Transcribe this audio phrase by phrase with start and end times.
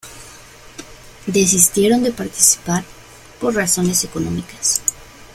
[1.27, 2.83] Desistieron de participar
[3.39, 4.81] por razones económicas.